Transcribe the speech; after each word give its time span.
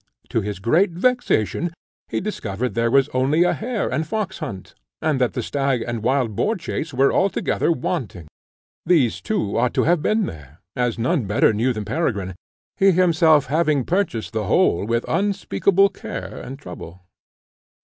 To 0.29 0.41
his 0.41 0.57
great 0.57 0.89
vexation, 0.89 1.75
he 2.07 2.19
discovered 2.19 2.69
that 2.69 2.73
there 2.73 2.89
was 2.89 3.07
only 3.09 3.43
a 3.43 3.53
hare 3.53 3.87
and 3.87 4.03
fox 4.07 4.39
hunt, 4.39 4.73
and 4.99 5.21
that 5.21 5.33
the 5.33 5.43
stag 5.43 5.83
and 5.83 6.01
wild 6.01 6.35
boar 6.35 6.55
chase 6.55 6.91
were 6.91 7.13
altogether 7.13 7.71
wanting. 7.71 8.25
These, 8.83 9.21
too, 9.21 9.55
ought 9.59 9.75
to 9.75 9.83
have 9.83 10.01
been 10.01 10.25
there, 10.25 10.57
as 10.75 10.97
none 10.97 11.25
better 11.25 11.53
knew 11.53 11.71
than 11.71 11.85
Peregrine, 11.85 12.33
he 12.75 12.89
himself 12.89 13.45
having 13.45 13.85
purchased 13.85 14.33
the 14.33 14.45
whole 14.45 14.85
with 14.85 15.05
unspeakable 15.07 15.89
care 15.89 16.41
and 16.41 16.57
trouble. 16.57 17.01